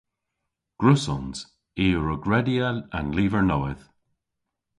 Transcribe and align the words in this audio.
Gwrussons. 0.79 1.37
I 1.85 1.85
a 1.97 1.99
wrug 1.99 2.23
redya 2.31 2.67
an 2.97 3.05
lyver 3.15 3.43
nowydh. 3.49 3.85